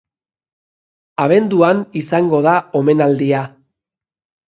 [1.27, 3.47] Abenduan izango da omenaldia.